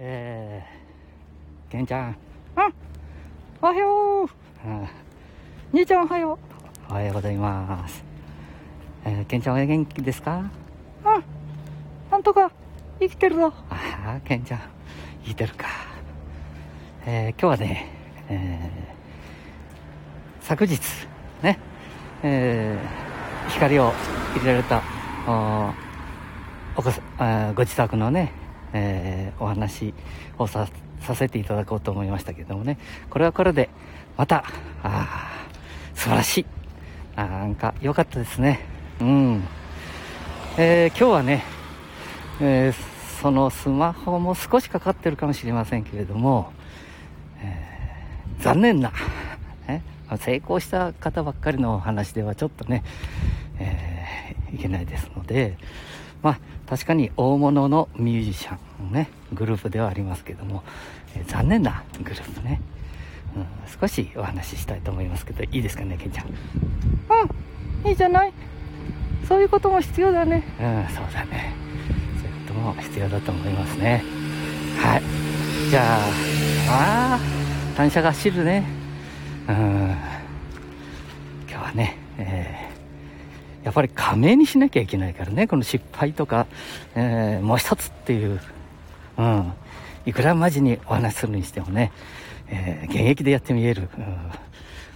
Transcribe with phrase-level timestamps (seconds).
[0.00, 2.16] えー、けんちゃん、
[2.54, 2.70] あ
[3.60, 4.28] おはよう、
[5.72, 6.38] 兄ちゃんおはよ
[6.88, 6.92] う。
[6.92, 8.04] おはようございます。
[9.04, 10.48] えー、けんちゃんは元気ですか？
[11.04, 11.20] あ
[12.12, 12.52] なんとか
[13.00, 13.52] 生きてるぞ。
[13.70, 14.60] ああ、けんちゃん、
[15.24, 15.66] 生きてるか。
[17.04, 17.90] えー、今日はね、
[18.28, 20.78] えー、昨日、
[21.42, 21.58] ね、
[22.22, 23.92] えー、光を
[24.36, 24.80] 入れられた、
[25.26, 25.72] お
[26.76, 28.32] お子あご自宅のね、
[28.72, 29.94] えー、お話
[30.38, 30.68] をさ
[31.14, 32.78] せていただこうと思いましたけどもね、
[33.10, 33.68] これはこれで、
[34.16, 34.44] また、
[34.82, 35.30] あ
[35.94, 36.46] 素晴らしい。
[37.16, 38.60] なんか良かったですね。
[39.00, 39.44] うん。
[40.56, 41.44] えー、今日はね、
[42.40, 46.52] えー、そのスマホも少しかかってるかもしれませんけれども、
[47.42, 48.92] えー、残念な、
[49.66, 49.82] ね、
[50.18, 52.84] 成功した方ばっかりのお話ではちょっとね、
[53.58, 55.56] え、いけないですので、
[56.22, 60.62] まあ、確かに大物のミュージシャンね、グループではありますけども、
[61.16, 62.60] え、残念なグループね、
[63.36, 63.46] うん、
[63.80, 66.26] 少しお話ししたいと思いますけど、いいですかね、ケンちゃん。
[66.26, 68.32] うん、いいじゃない。
[69.26, 70.44] そういうことも必要だね。
[70.60, 71.54] うん、そうだね。
[72.20, 74.04] そういうことも必要だと思いますね。
[74.78, 75.02] はい。
[75.70, 75.98] じゃあ、
[76.70, 78.64] ああ、単車が走るね。
[79.48, 79.96] うん。
[81.48, 82.67] 今日はね、えー
[83.64, 86.46] やっぱり加盟にしなきゃいけないからね、この失敗とか、
[86.94, 88.40] えー、もう一つっていう、
[89.18, 89.52] うん、
[90.06, 91.92] いくらマジにお話するにしてもね、
[92.48, 94.04] えー、現役でやってみえる、うん、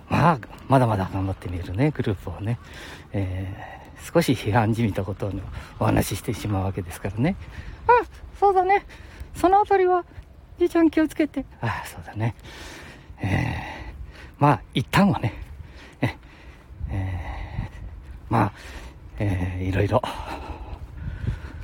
[0.08, 2.58] まあ、まだまだ頑張ってみえるね、グループをね、
[3.12, 5.32] えー、少し批判じみたことを
[5.78, 7.36] お話ししてしまうわけですからね。
[7.86, 8.04] あ、
[8.38, 8.86] そうだね。
[9.34, 10.04] そのあたりは、
[10.58, 11.44] じいちゃん気をつけて。
[11.60, 12.34] あ、そうだね。
[13.20, 13.32] えー、
[14.38, 15.34] まあ、一旦はね、
[18.32, 18.52] まあ、
[19.18, 20.00] えー、いろいろ、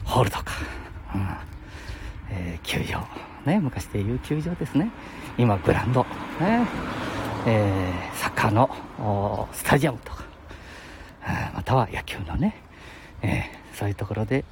[0.05, 0.53] ホールとか、
[1.15, 1.27] うん
[2.31, 3.01] えー、球場、
[3.47, 4.91] ね、昔でいう球場ですね。
[5.39, 6.69] 今、グラウンド、ね、
[7.47, 10.25] えー、サッカーのスタジアムとか、
[11.55, 12.55] または野球のね、
[13.23, 14.45] えー、そういうところで、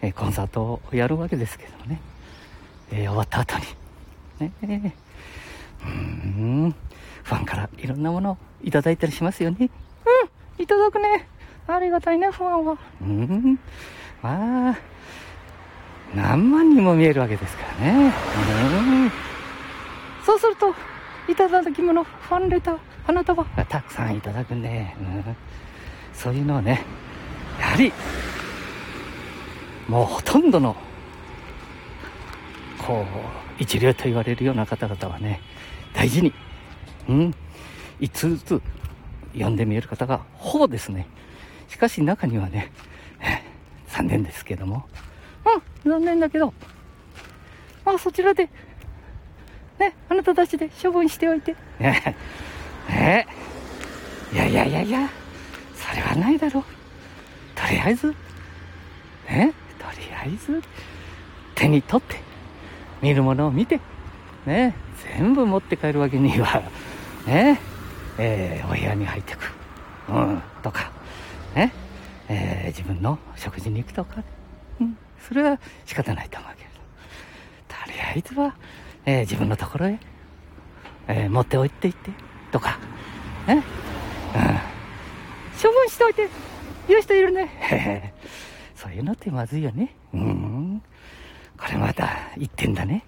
[0.00, 2.00] えー、コンサートをやるわけですけどもね、
[2.92, 3.64] えー、終わった後に、
[4.38, 4.92] ね、えー、
[5.86, 6.74] うん
[7.24, 9.70] ファンからいろんなものをいただいたりしますよね。
[10.56, 11.33] うん、いただくね。
[11.66, 12.78] ありがたいね、ファンは。
[13.00, 13.58] うん。
[14.22, 14.78] まあ、
[16.14, 18.12] 何万人も見えるわけですからね。
[18.76, 19.12] うん。
[20.24, 20.74] そうすると、
[21.28, 24.96] いただき物、ファンレター、花束がたくさんいただくね。
[24.98, 25.36] うん。
[26.12, 26.84] そういうのをね、
[27.58, 27.92] やはり、
[29.88, 30.76] もうほとんどの、
[32.78, 33.06] こ
[33.58, 35.40] う、一流と言われるような方々はね、
[35.94, 36.32] 大事に、
[37.08, 37.34] うん、
[38.00, 38.62] 一通ずつ
[39.32, 41.06] 読んでみえる方がほぼですね、
[41.68, 42.70] しかし中にはね、
[43.88, 44.86] 残念ですけども、
[45.84, 46.52] うん、残念だけど、
[47.84, 48.48] まあそちらで、
[49.78, 51.54] ね、あなたたちで処分しておいて。
[51.78, 52.16] ね
[52.90, 53.26] え、
[54.32, 55.10] いやいやいやいや、
[55.74, 56.64] それはないだろう。
[57.54, 58.14] とりあえず、
[59.28, 60.62] ね、とりあえず、
[61.54, 62.16] 手に取って、
[63.02, 63.80] 見るものを見て、
[64.46, 64.74] ね、
[65.16, 66.62] 全部持って帰るわけには、
[67.26, 67.60] ね、
[68.18, 69.52] えー、お部屋に入ってく、
[70.08, 70.90] うん、とか、
[72.28, 74.22] えー、自分の食事に行くとか、
[74.80, 76.74] うん、それは仕方ないと思うけれど、
[77.68, 78.56] とりあえずは、
[79.04, 79.98] えー、自分のところへ、
[81.08, 82.10] えー、持っておいていって、
[82.50, 82.78] とか、
[83.46, 83.62] ね、うん、
[85.62, 86.28] 処分しておいて、
[86.88, 88.12] 言う人いるね。
[88.74, 89.94] そういうのってまずいよね。
[90.12, 90.82] うん。
[91.56, 92.04] これまた
[92.36, 93.04] 1点だね。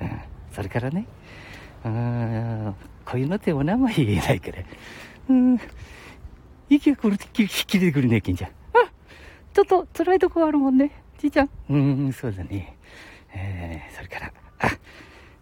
[0.00, 0.20] うん。
[0.52, 1.06] それからね、
[1.84, 2.74] うん、
[3.04, 4.58] こういうのってお名前言えないから、
[5.28, 5.58] うん、
[6.76, 8.50] 息が来る、引き出てくるね、金ちゃん。
[8.50, 8.52] あ
[9.52, 11.02] ちょっと辛いとこあるもんね。
[11.18, 11.50] じいちゃん。
[11.68, 12.76] うん、そうだね。
[13.34, 14.78] えー、それから、あ、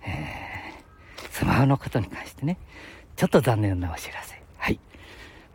[0.07, 2.59] えー、スマホのことに関してね、
[3.17, 4.41] ちょっと残念なお知らせ。
[4.59, 4.79] はい。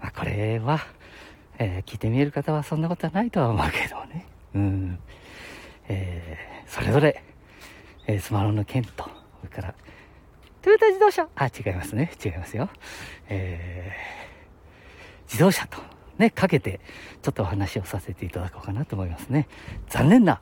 [0.02, 0.80] まあ、これは、
[1.58, 4.26] えー、聞いてみえる方はそんなことはないとは思うけどもね。
[4.56, 5.00] うん。
[5.88, 7.24] えー、それぞれ、
[8.08, 9.12] えー、スマホの件と、そ
[9.44, 9.76] れから、
[10.62, 12.12] トヨタ自動車、あ、違いますね。
[12.24, 12.70] 違いますよ。
[13.30, 14.25] えー、
[15.28, 15.78] 自動車と
[16.18, 16.80] ね、かけて、
[17.22, 19.48] ちょっとお話をさせていただこうかなと思いますね。
[19.90, 20.42] 残念な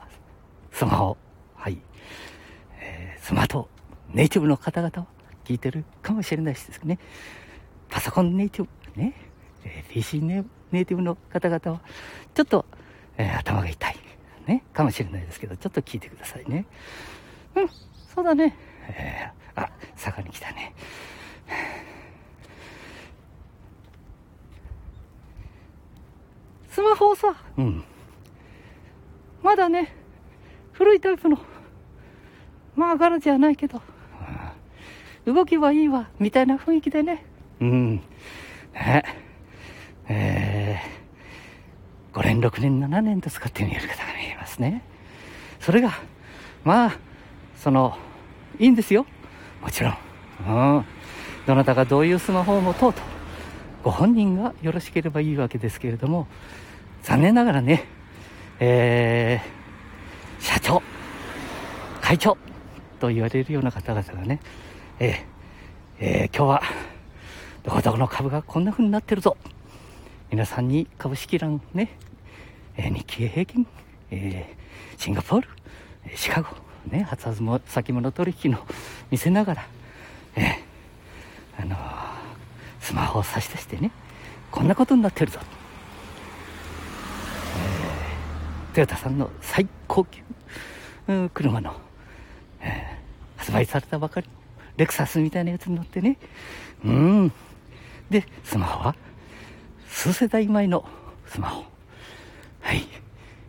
[0.72, 1.18] スマホ。
[1.56, 1.80] はい。
[2.80, 3.70] えー、スマート
[4.14, 5.08] ネイティブの方々は
[5.46, 7.00] 聞いてるかもしれないしですね。
[7.90, 9.14] パソコンネイティブ、ね、
[9.64, 11.82] えー、PC ネネイティブの方々は、
[12.34, 12.66] ちょっと、
[13.18, 13.96] えー、頭が痛い、
[14.48, 16.66] ね、かもしれないですけど、ちょっと聞いてくださいね。
[17.56, 17.70] うん、
[18.14, 18.56] そうだね。
[18.90, 20.74] えー、あ、坂に来たね。
[26.74, 27.84] スマホをさ、うん。
[29.44, 29.94] まだね、
[30.72, 31.38] 古いタイプの、
[32.76, 33.80] まあ、柄じゃないけど、
[35.28, 37.24] うん、動きはいいわ、みたいな雰囲気でね。
[37.62, 37.96] うん。
[38.74, 39.04] ね
[40.10, 44.82] えー、5年、6年、7年と使ってみえる方が見えますね。
[45.60, 45.92] それが、
[46.64, 46.98] まあ、
[47.56, 48.00] その、
[48.58, 49.06] いいんですよ。
[49.62, 49.98] もちろん。
[50.48, 50.86] うん。
[51.46, 53.02] どなたがどういうスマホを持とうと、
[53.84, 56.28] ご本人がよろしければいいわけですけれども、
[57.04, 57.86] 残念ながらね、
[58.60, 60.82] えー、社長、
[62.02, 62.38] 会長
[63.00, 64.40] と言われるような方々がね、
[65.00, 65.16] えー、
[66.00, 66.62] えー、今日は、
[67.64, 69.36] どこどこの株がこんな風になってるぞ。
[70.32, 71.98] 皆さんに株式欄ね、
[72.78, 73.68] えー、日経平均、
[74.12, 75.48] えー、シンガポール、
[76.16, 76.48] シカゴ、
[76.90, 77.36] ね、初
[77.66, 78.60] 先物取引の
[79.12, 79.68] 見せながら、
[80.38, 82.13] えー、あのー、
[82.84, 83.92] スマホを差し出してね、
[84.52, 85.40] こんなことになってるぞ。
[88.72, 90.22] えトヨタさんの最高級、
[91.34, 91.74] 車の、
[92.60, 94.34] えー、発売されたばかりの
[94.76, 96.18] レクサスみたいなやつに乗ってね、
[96.84, 97.32] うん。
[98.10, 98.96] で、スマホは
[99.88, 100.84] 数世代前の
[101.26, 101.64] スマホ。
[102.60, 102.86] はい。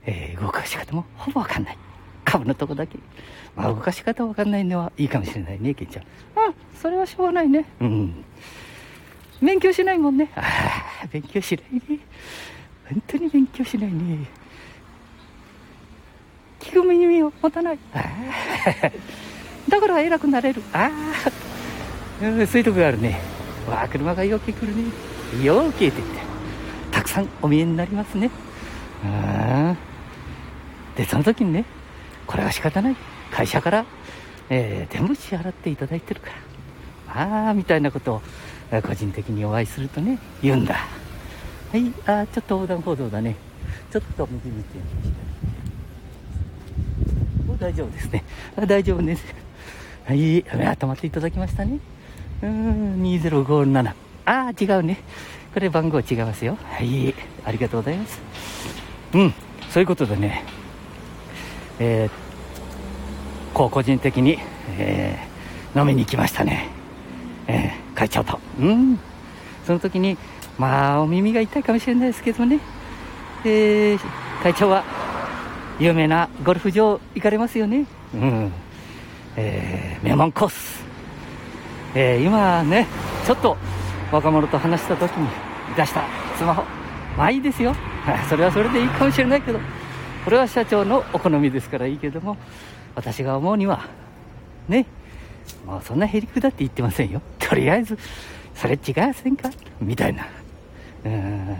[0.06, 1.78] えー、動かし方もほぼわかんない。
[2.24, 3.00] 株のとこだけ。
[3.56, 6.04] まあ、動かし方わかんないのはいいかもしれないね、ケンちゃん。
[6.36, 7.64] あ、それはしょうがないね。
[7.80, 8.24] うん。
[9.42, 10.30] 勉強しないもんね。
[10.36, 10.40] あ
[11.04, 12.00] あ、勉強しないね。
[12.90, 14.26] 本当に勉強しないね。
[16.60, 17.78] 聞く耳を持たない。
[17.92, 18.90] ああ
[19.68, 20.62] だから偉くなれる。
[20.72, 20.90] あ
[21.20, 23.20] あ、そういうとこがあるね。
[23.68, 24.84] わあ、車がよく来るね。
[25.42, 26.24] よく消えてって。
[26.90, 28.30] たくさんお見えになりますね。
[29.04, 29.74] あ
[30.96, 31.64] で、その時にね、
[32.26, 32.96] これは仕方ない。
[33.30, 33.84] 会社から、
[34.48, 36.28] えー、全部支払っていただいてるか
[37.14, 37.46] ら。
[37.46, 38.22] ああ、みたいなことを、
[38.82, 40.76] 個人的にお会いするとね、言うんだ。
[41.72, 43.36] はい、あちょっと横断歩道だね。
[43.90, 45.08] ちょっと右見てみまし
[47.58, 47.64] た。
[47.66, 48.24] 大丈夫ですね。
[48.56, 49.24] あ大丈夫です。
[50.06, 51.78] はい、止まっていただきましたね。
[52.42, 53.88] うん、2057。
[53.88, 53.94] あ
[54.26, 54.98] あ、違うね。
[55.54, 56.58] これ番号違いますよ。
[56.62, 58.20] はい、ありがとうございます。
[59.14, 59.34] うん、
[59.70, 60.42] そういうことでね、
[61.78, 62.10] えー、
[63.56, 64.38] こう個人的に、
[64.76, 66.68] えー、飲みに行きましたね。
[67.46, 68.38] えー、会長と。
[68.60, 68.98] うん、
[69.66, 70.16] その時に、
[70.58, 72.60] まあ、お耳が痛いかもしれないですけどね、
[73.44, 73.98] えー、
[74.42, 74.84] 会長は、
[75.78, 77.86] 有名なゴルフ場行かれますよね。
[78.14, 78.52] うん。
[79.36, 80.84] えー、名門コース。
[81.94, 82.86] えー、今ね、
[83.26, 83.56] ちょっと
[84.12, 85.28] 若者と話した時に
[85.76, 86.04] 出した
[86.36, 86.62] スマホ。
[87.16, 87.74] まあいいですよ。
[88.28, 89.58] それはそれでいいかもしれないけど、
[90.24, 92.36] これは社長のお好みですからいいけども、
[92.94, 93.80] 私が思うには、
[94.68, 94.86] ね、
[95.66, 97.20] もうそんなへりくだって言ってませんよ。
[97.48, 97.98] とりあえず、
[98.54, 99.50] それ違いませんか？
[99.80, 100.26] みたいな。
[101.04, 101.56] うん。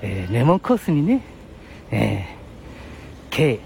[0.00, 1.22] えー、レモンコースにね、
[1.90, 2.42] えー
[3.34, 3.60] 軽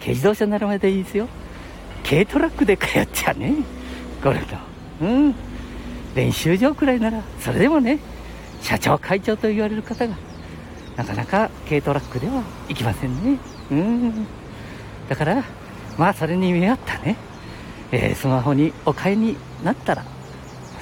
[0.00, 1.28] 軽自動車ならまでいいですよ。
[2.08, 3.54] 軽トラックで通っちゃね。
[4.22, 4.60] ゴルフの
[5.02, 5.34] うん。
[6.14, 8.00] 練習場くらいならそれでもね
[8.62, 10.16] 社長会長と言われる方が
[10.96, 13.38] なかなか軽トラックでは行きませんね。
[13.70, 14.26] うん。
[15.08, 15.44] だから
[15.96, 17.16] まあそれに見合ったね、
[17.92, 20.04] えー、スマホにお買いになったら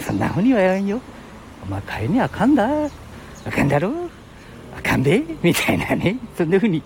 [0.01, 1.01] そんなふうにはやんよ
[1.63, 2.67] お前買いにあかんだ
[3.47, 3.93] あかんだろ
[4.77, 6.83] あかんでみたいなねそんなふうに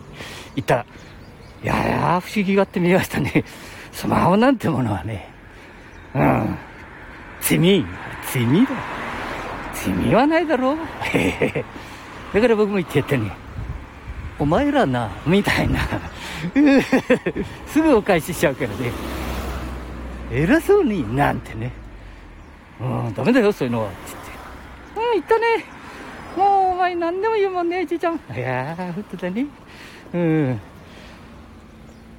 [0.55, 0.87] 言ったら
[1.63, 3.45] いやや不思議がって見ましたね。
[3.93, 5.29] スマホなんてものはね、
[6.15, 6.59] うん、
[7.41, 7.85] 罪、
[8.33, 8.71] 罪だ。
[9.75, 10.77] 罪はないだろう。
[12.35, 13.31] だから僕も言ってやったね。
[14.39, 15.81] お前らな、みたいな。
[17.67, 19.22] すぐお返ししちゃうからね。
[20.33, 21.73] 偉そうになんてね。
[22.81, 23.91] うん、ダメだよ、そういうのは。
[23.91, 25.01] つって。
[25.01, 25.65] うん、言ったね。
[26.37, 28.15] もうお前何でも言うもんね、じいちゃん。
[28.15, 29.47] いやー、本当だね。
[30.15, 30.61] うん。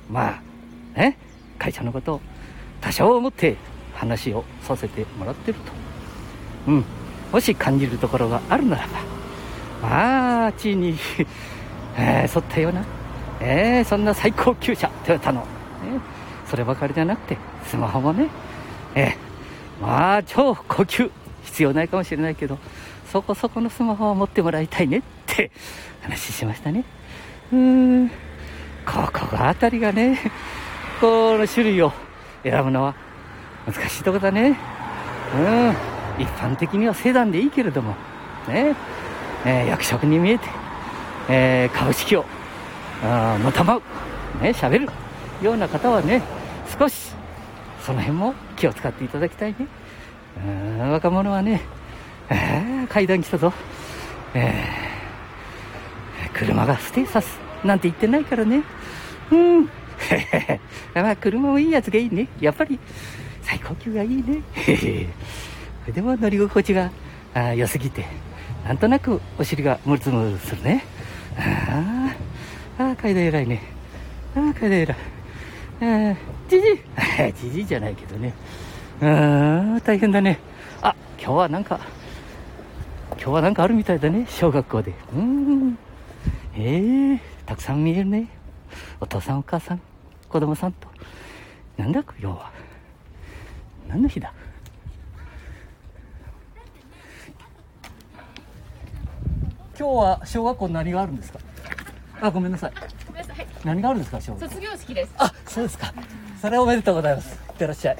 [0.09, 0.39] ま
[0.95, 1.17] あ、ね、
[1.57, 2.21] 会社のことを
[2.79, 3.57] 多少思って
[3.95, 5.71] 話をさせてもらってると。
[6.67, 6.85] うん。
[7.31, 8.99] もし感じるところがあるならば、
[9.81, 10.95] まあ、地に
[11.95, 12.83] えー、沿ったような、
[13.39, 15.47] えー、そんな最高級車、トヨタの、ね、
[16.45, 18.29] そればかりじゃなくて、スマホもね、
[18.95, 21.09] えー、まあ、超高級、
[21.43, 22.57] 必要ないかもしれないけど、
[23.11, 25.51] そこそこのスマホを持ってもらいたいねって
[26.01, 26.83] 話しましたね。
[27.51, 27.57] うー
[28.05, 28.09] ん。
[28.85, 30.19] ここがあたりがね、
[30.99, 31.91] この種類を
[32.43, 32.95] 選ぶのは
[33.65, 34.57] 難しいとこだね。
[35.35, 35.75] うん。
[36.19, 37.95] 一般的にはセダンでいいけれども、
[38.47, 38.75] ね、
[39.45, 40.47] えー、役職に見えて、
[41.29, 42.25] えー、株式を、
[43.03, 43.81] あのたまう、
[44.41, 44.89] ね、喋る
[45.41, 46.21] ような方はね、
[46.77, 47.13] 少し、
[47.85, 49.67] その辺も気を使っていただきたいね。
[50.45, 51.61] うん若者はね、
[52.29, 53.53] えー、階段来たぞ。
[54.33, 58.63] えー、車がステータスなんて言ってないからね。
[59.31, 59.65] うん。
[60.95, 62.27] ま あ、車もいいやつがいいね。
[62.39, 62.79] やっぱり、
[63.41, 64.41] 最高級がいいね。
[65.93, 66.89] でも乗り心地が
[67.55, 68.05] 良すぎて、
[68.65, 70.83] なんとなくお尻がムルツムルするね。
[71.37, 72.15] あ
[72.79, 73.61] あ、階段偉いね。
[74.35, 74.93] ああ、階段偉
[76.13, 76.32] い。
[76.49, 77.33] じじい。
[77.33, 78.33] じじいじゃないけどね。
[79.01, 80.39] ああ、大変だね。
[80.81, 81.79] あ、今日はなんか、
[83.11, 84.93] 今日はなんかあるみたいだね、小学校で。
[85.15, 85.77] うん。
[86.55, 88.27] ええー、たくさん見えるね。
[88.99, 89.81] お父さんお母さん、
[90.29, 90.87] 子供さんと。
[91.77, 92.51] なんだ、今日は。
[93.87, 94.31] 何の日だ？
[99.77, 101.39] 今日は小学校何があるんですか？
[102.21, 102.73] あ、ごめんなさい。
[103.07, 103.47] ごめんなさい。
[103.65, 104.49] 何があるんですか、小学校？
[104.49, 105.13] 卒業式です。
[105.17, 105.93] あ、そうですか。
[106.43, 107.39] それおめでとうございます。
[107.51, 107.97] いってらっしゃい。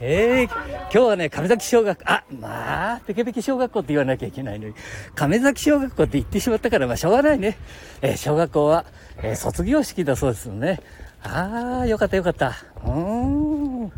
[0.00, 0.50] えー、
[0.84, 4.74] 今日はね、亀崎小学、あ、まあ、ペケペケ小学校って言わなきゃいけないのに、
[5.14, 7.58] 亀崎小学校って言ってしまったから、まあ、しょうがないね。
[8.00, 8.86] えー、小学校は、
[9.18, 10.80] えー、卒業式だそうですよね。
[11.24, 12.54] ああ、よかったよかった。
[12.86, 13.92] うーん。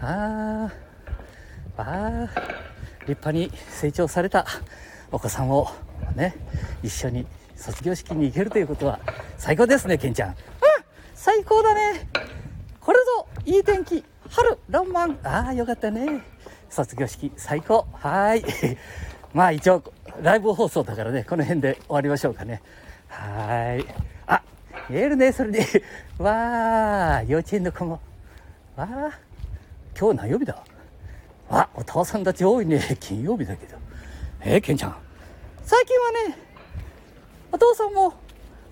[0.00, 0.72] あ
[1.76, 2.28] あ、ああ、
[3.06, 4.44] 立派に成長された
[5.12, 5.68] お子さんを
[6.16, 6.34] ね、
[6.82, 7.24] 一緒に
[7.54, 8.98] 卒業式に行けるということは
[9.38, 10.30] 最高ですね、ケンちゃん。
[10.30, 10.34] うん、
[11.14, 12.08] 最高だね。
[12.84, 14.04] これぞ、いい天気。
[14.28, 15.18] 春、ロマン。
[15.22, 16.20] ああ、よかったね。
[16.68, 17.86] 卒業式、最高。
[17.92, 18.44] はい。
[19.32, 19.82] まあ一応、
[20.20, 22.60] ライブ放送だからね、この辺で終わりましょうかね。
[23.08, 23.86] はい。
[24.26, 24.42] あ、
[24.88, 25.64] 見えるね、それで。
[26.18, 28.00] わあ、幼稚園の子も。
[28.74, 29.18] わあ、
[29.98, 30.56] 今日何曜日だ？
[31.50, 32.80] あ、お父さんたち多いね。
[32.98, 33.76] 金曜日だけど。
[34.40, 34.96] えー、ケンちゃん。
[35.64, 36.36] 最近はね、
[37.52, 38.14] お父さんも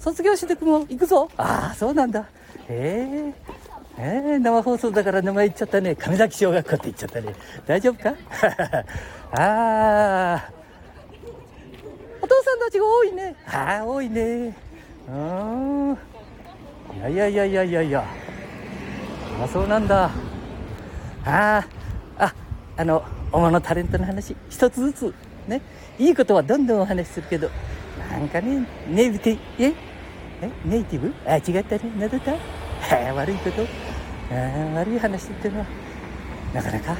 [0.00, 1.30] 卒業してくも行くぞ。
[1.36, 2.26] ああ、そうなんだ。
[2.68, 3.59] ええー、
[4.02, 5.94] えー、生放送だから名前言っちゃったね。
[5.94, 7.34] 亀崎小学校って言っちゃったね。
[7.66, 8.14] 大丈夫か？
[9.38, 10.50] ああ。
[12.22, 13.36] お父さんたちが多いね。
[13.46, 14.56] ああ、多いね。
[15.08, 15.98] うん。
[16.98, 18.04] いやいやいやいやいやいや。
[19.44, 20.04] あ、そうなんだ。
[20.04, 20.10] あ
[21.26, 21.64] あ、
[22.18, 22.34] あ、
[22.78, 25.14] あの、おのタレントの話、一つずつ、
[25.46, 25.60] ね。
[25.98, 27.50] いいことはどんどんお話しするけど、
[28.10, 29.74] なんかね、ネイティブ、え？
[30.42, 30.50] え？
[30.64, 31.12] ネイティブ？
[31.26, 31.92] あ、違ったね。
[31.98, 32.16] なだ？
[32.16, 33.66] ったあ悪いこと？
[34.30, 35.66] 悪い話っていうのは、
[36.54, 36.96] なかなか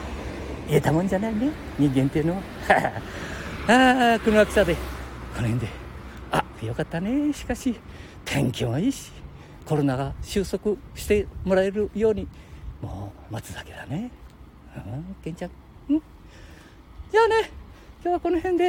[0.69, 1.51] 言えたもんじゃないね。
[1.79, 2.43] 人間っていうのは。
[4.13, 4.81] ああ、この暑さで、こ
[5.37, 5.69] の辺で。
[6.33, 7.33] あ、よかったね。
[7.33, 7.79] しかし、
[8.25, 9.13] 天気もいいし、
[9.65, 12.27] コロナが収束してもらえるように、
[12.83, 14.11] もう待つだけだね。
[14.77, 15.51] うん、ケンちゃん。
[15.91, 16.03] うん
[17.13, 17.51] じゃあね、
[18.03, 18.69] 今日はこの辺で、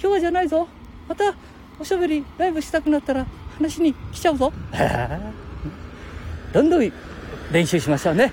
[0.00, 0.66] 日はじゃないぞ。
[1.08, 1.34] また、
[1.78, 3.26] おしゃべり、ライブしたくなったら、
[3.56, 4.52] 話に来ちゃうぞ。
[6.52, 6.92] どんどん
[7.54, 8.32] 練習しましょうね。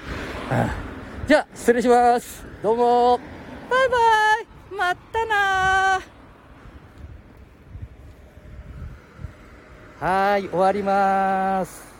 [1.28, 2.44] じゃあ、失礼します。
[2.63, 3.20] どうも。
[3.70, 3.98] バイバ
[4.40, 4.75] イ。
[4.75, 6.01] またな
[10.00, 11.91] はい、終わります。